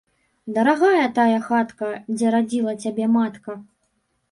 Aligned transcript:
Дарагая 0.53 1.03
тая 1.19 1.35
хатка, 1.49 1.91
дзе 2.15 2.33
радзіла 2.39 2.73
цябе 2.87 3.13
матка. 3.21 3.61